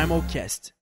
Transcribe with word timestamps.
Primalcast. 0.00 0.72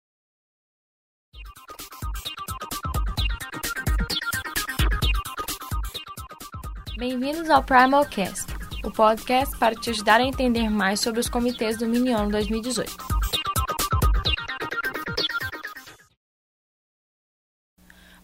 Bem-vindos 6.96 7.50
ao 7.50 7.64
Primalcast, 7.64 8.46
o 8.84 8.92
podcast 8.92 9.58
para 9.58 9.74
te 9.74 9.90
ajudar 9.90 10.20
a 10.20 10.22
entender 10.22 10.70
mais 10.70 11.00
sobre 11.00 11.18
os 11.18 11.28
comitês 11.28 11.76
do 11.76 11.88
Mini 11.88 12.12
Ano 12.12 12.30
2018. 12.30 12.96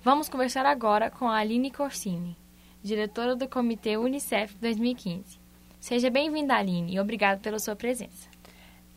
Vamos 0.01 0.29
conversar 0.29 0.65
agora 0.65 1.11
com 1.11 1.29
a 1.29 1.39
Aline 1.39 1.73
Corsini, 1.73 2.39
diretora 2.81 3.35
do 3.35 3.49
Comitê 3.49 3.97
Unicef 3.97 4.55
2015. 4.59 5.41
Seja 5.81 6.09
bem-vinda, 6.09 6.55
Aline, 6.55 6.95
e 6.95 7.01
obrigado 7.01 7.41
pela 7.41 7.59
sua 7.59 7.75
presença. 7.75 8.34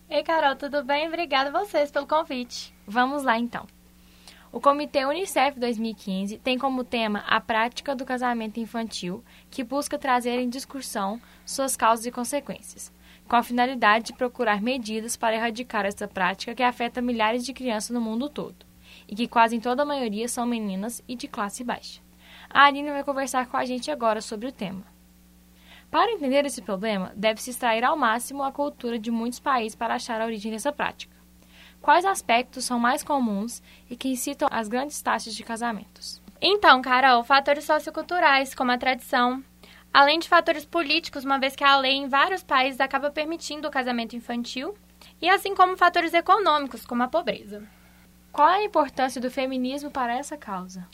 Ei, 0.10 0.24
Carol, 0.24 0.56
tudo 0.56 0.86
bem? 0.86 1.06
Obrigada 1.10 1.50
a 1.50 1.66
vocês 1.66 1.92
pelo 1.92 2.08
convite. 2.08 2.74
Vamos 2.88 3.24
lá, 3.24 3.38
então. 3.38 3.68
O 4.54 4.62
Comitê 4.62 5.06
Unicef 5.06 5.60
2015 5.60 6.38
tem 6.38 6.58
como 6.58 6.86
tema 6.86 7.26
a 7.28 7.42
prática 7.42 7.94
do 7.94 8.06
casamento 8.06 8.58
infantil, 8.58 9.22
que 9.52 9.66
busca 9.66 10.00
trazer 10.00 10.40
em 10.40 10.48
discussão 10.48 11.20
suas 11.46 11.76
causas 11.76 12.06
e 12.06 12.12
consequências, 12.12 12.90
com 13.28 13.36
a 13.36 13.44
finalidade 13.44 14.06
de 14.06 14.14
procurar 14.14 14.62
medidas 14.62 15.18
para 15.18 15.36
erradicar 15.36 15.86
essa 15.86 16.08
prática 16.08 16.56
que 16.56 16.64
afeta 16.64 17.02
milhares 17.02 17.46
de 17.46 17.52
crianças 17.52 17.90
no 17.90 18.00
mundo 18.00 18.30
todo, 18.30 18.66
e 19.10 19.14
que 19.14 19.28
quase 19.28 19.58
em 19.58 19.60
toda 19.60 19.84
a 19.84 19.86
maioria 19.86 20.30
são 20.30 20.46
meninas 20.46 21.04
e 21.06 21.18
de 21.18 21.28
classe 21.28 21.66
baixa. 21.66 22.02
A 22.50 22.64
Aline 22.64 22.92
vai 22.92 23.04
conversar 23.04 23.46
com 23.48 23.58
a 23.58 23.66
gente 23.66 23.92
agora 23.92 24.22
sobre 24.22 24.48
o 24.48 24.54
tema. 24.54 24.86
Para 25.90 26.12
entender 26.12 26.46
esse 26.46 26.62
problema, 26.62 27.12
deve-se 27.16 27.50
extrair 27.50 27.84
ao 27.84 27.98
máximo 27.98 28.44
a 28.44 28.52
cultura 28.52 29.00
de 29.00 29.10
muitos 29.10 29.40
países 29.40 29.76
para 29.76 29.96
achar 29.96 30.22
a 30.22 30.26
origem 30.26 30.52
dessa 30.52 30.72
prática. 30.72 31.16
Quais 31.82 32.04
aspectos 32.04 32.66
são 32.66 32.78
mais 32.78 33.04
comuns 33.04 33.62
e 33.90 33.96
que 33.96 34.10
incitam 34.10 34.50
as 34.52 34.68
grandes 34.68 35.02
taxas 35.02 35.34
de 35.34 35.44
casamentos? 35.44 36.22
Então, 36.42 36.82
Carol, 36.82 37.24
fatores 37.24 37.64
socioculturais, 37.64 38.54
como 38.54 38.72
a 38.72 38.78
tradição, 38.78 39.44
além 39.94 40.20
de 40.20 40.28
fatores 40.28 40.66
políticos, 40.66 41.24
uma 41.24 41.40
vez 41.40 41.56
que 41.56 41.64
a 41.64 41.78
lei 41.78 41.94
em 41.94 42.08
vários 42.08 42.44
países 42.44 42.80
acaba 42.80 43.10
permitindo 43.10 43.68
o 43.68 43.72
casamento 43.72 44.16
infantil, 44.16 44.76
e 45.22 45.30
assim 45.30 45.56
como 45.56 45.78
fatores 45.78 46.14
econômicos, 46.14 46.86
como 46.86 47.04
a 47.04 47.08
pobreza. 47.08 47.64
Qual 48.32 48.50
é 48.50 48.58
a 48.58 48.64
importância 48.64 49.20
do 49.22 49.32
feminismo 49.32 49.90
para 49.90 50.16
essa 50.16 50.38
causa? 50.38 50.88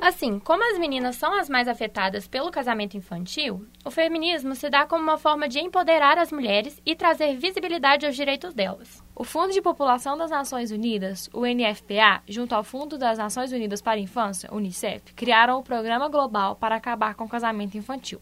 Assim, 0.00 0.38
como 0.38 0.62
as 0.70 0.78
meninas 0.78 1.16
são 1.16 1.32
as 1.32 1.48
mais 1.48 1.66
afetadas 1.66 2.28
pelo 2.28 2.50
casamento 2.50 2.96
infantil, 2.96 3.66
o 3.84 3.90
feminismo 3.90 4.54
se 4.54 4.68
dá 4.68 4.86
como 4.86 5.02
uma 5.02 5.16
forma 5.16 5.48
de 5.48 5.58
empoderar 5.58 6.18
as 6.18 6.30
mulheres 6.30 6.80
e 6.84 6.94
trazer 6.94 7.36
visibilidade 7.36 8.04
aos 8.04 8.14
direitos 8.14 8.52
delas. 8.52 9.02
O 9.14 9.24
Fundo 9.24 9.52
de 9.52 9.62
População 9.62 10.16
das 10.16 10.30
Nações 10.30 10.70
Unidas, 10.70 11.30
o 11.32 11.46
NFPA, 11.46 12.22
junto 12.28 12.54
ao 12.54 12.62
Fundo 12.62 12.98
das 12.98 13.16
Nações 13.16 13.52
Unidas 13.52 13.80
para 13.80 13.98
a 13.98 14.02
Infância, 14.02 14.52
UNICEF, 14.52 15.14
criaram 15.14 15.58
o 15.58 15.62
Programa 15.62 16.08
Global 16.08 16.56
para 16.56 16.76
acabar 16.76 17.14
com 17.14 17.24
o 17.24 17.28
casamento 17.28 17.78
infantil. 17.78 18.20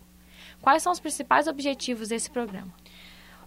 Quais 0.63 0.83
são 0.83 0.93
os 0.93 1.01
principais 1.01 1.49
objetivos 1.49 2.09
desse 2.09 2.31
programa? 2.31 2.73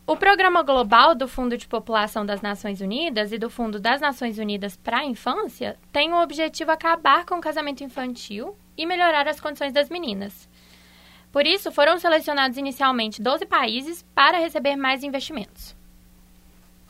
O 0.09 0.15
Programa 0.15 0.63
Global 0.63 1.13
do 1.13 1.27
Fundo 1.27 1.57
de 1.57 1.67
População 1.67 2.25
das 2.25 2.41
Nações 2.41 2.79
Unidas 2.79 3.33
e 3.33 3.37
do 3.37 3.49
Fundo 3.49 3.77
das 3.77 3.99
Nações 3.99 4.37
Unidas 4.37 4.77
para 4.77 4.99
a 4.99 5.05
Infância 5.05 5.77
tem 5.91 6.13
o 6.13 6.23
objetivo 6.23 6.71
acabar 6.71 7.25
com 7.25 7.35
o 7.35 7.41
casamento 7.41 7.83
infantil 7.83 8.57
e 8.77 8.85
melhorar 8.85 9.27
as 9.27 9.41
condições 9.41 9.73
das 9.73 9.89
meninas. 9.89 10.47
Por 11.29 11.45
isso, 11.45 11.73
foram 11.73 11.99
selecionados 11.99 12.57
inicialmente 12.57 13.21
12 13.21 13.45
países 13.47 14.01
para 14.15 14.39
receber 14.39 14.77
mais 14.77 15.03
investimentos. 15.03 15.75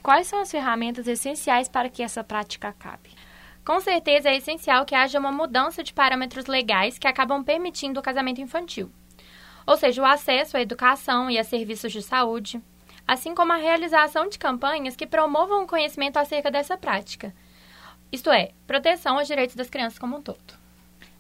Quais 0.04 0.28
são 0.28 0.42
as 0.42 0.52
ferramentas 0.52 1.08
essenciais 1.08 1.68
para 1.68 1.90
que 1.90 2.04
essa 2.04 2.24
prática 2.24 2.68
acabe? 2.68 3.10
Com 3.66 3.80
certeza 3.80 4.30
é 4.30 4.38
essencial 4.38 4.86
que 4.86 4.94
haja 4.94 5.18
uma 5.18 5.32
mudança 5.32 5.84
de 5.84 5.92
parâmetros 5.92 6.46
legais 6.46 7.00
que 7.00 7.08
acabam 7.08 7.44
permitindo 7.44 8.00
o 8.00 8.04
casamento 8.04 8.42
infantil, 8.42 8.92
ou 9.66 9.76
seja, 9.76 10.04
o 10.04 10.06
acesso 10.06 10.56
à 10.56 10.62
educação 10.62 11.32
e 11.32 11.40
a 11.40 11.44
serviços 11.44 11.92
de 11.92 12.04
saúde, 12.04 12.62
assim 13.08 13.34
como 13.34 13.54
a 13.54 13.58
realização 13.58 14.28
de 14.28 14.38
campanhas 14.38 14.96
que 14.96 15.08
promovam 15.08 15.64
o 15.64 15.68
conhecimento 15.68 16.18
acerca 16.18 16.52
dessa 16.52 16.78
prática, 16.78 17.34
isto 18.12 18.30
é, 18.30 18.52
proteção 18.66 19.18
aos 19.18 19.28
direitos 19.28 19.56
das 19.56 19.70
crianças 19.70 19.98
como 19.98 20.18
um 20.18 20.22
todo. 20.22 20.58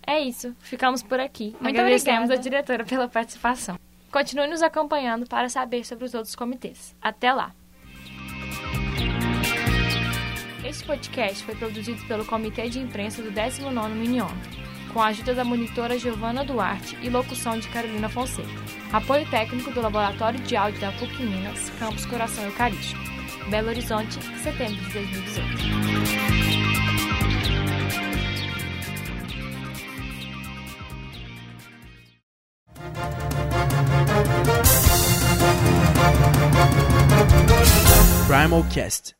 É 0.06 0.20
isso, 0.20 0.56
ficamos 0.60 1.04
por 1.04 1.20
aqui. 1.20 1.56
Muito 1.60 1.80
Agradecemos 1.80 2.26
obrigada. 2.26 2.42
diretora 2.42 2.86
pela 2.86 3.08
participação. 3.08 3.78
Continue 4.12 4.48
nos 4.48 4.62
acompanhando 4.62 5.28
para 5.28 5.50
saber 5.50 5.86
sobre 5.86 6.06
os 6.06 6.14
outros 6.14 6.36
comitês. 6.36 6.96
Até 7.02 7.34
lá! 7.34 7.54
Este 10.66 10.86
podcast 10.86 11.44
foi 11.44 11.56
produzido 11.56 12.06
pelo 12.08 12.26
Comitê 12.26 12.70
de 12.70 12.80
Imprensa 12.80 13.22
do 13.22 13.32
19º 13.32 13.90
Minion, 13.90 14.28
com 14.98 15.02
a 15.04 15.10
ajuda 15.10 15.36
da 15.36 15.44
monitora 15.44 16.00
Giovana 16.00 16.44
Duarte 16.44 16.98
e 17.04 17.10
locução 17.12 17.60
de 17.60 17.68
Carolina 17.68 18.10
Fonseca. 18.10 18.50
Apoio 18.92 19.30
técnico 19.30 19.70
do 19.70 19.80
Laboratório 19.80 20.40
de 20.40 20.56
Áudio 20.56 20.82
da 20.82 20.92
PUC 20.94 21.22
Minas, 21.22 21.70
Campus 21.78 22.04
Coração 22.08 22.44
Eucarístico. 22.46 23.00
Belo 23.48 23.70
Horizonte, 23.70 24.18
setembro 24.42 24.76
de 24.76 24.94
2018. 24.94 25.38
Primalcast. 38.28 39.18